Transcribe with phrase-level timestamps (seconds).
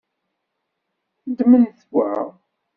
[1.29, 2.09] Ddmemt wa.